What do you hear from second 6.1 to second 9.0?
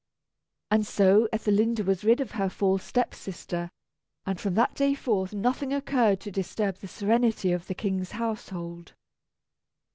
to disturb the serenity of the King's household.